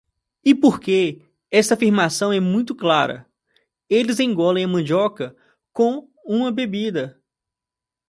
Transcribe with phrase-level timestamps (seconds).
[0.43, 1.21] E porque
[1.51, 3.23] esta afirmação é muito clara,
[3.87, 5.35] eles engolem a mandioca
[5.71, 7.21] com uma bebida.